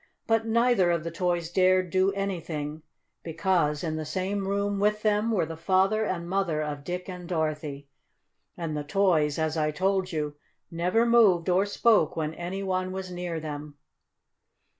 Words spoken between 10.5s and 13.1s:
never moved or spoke when any one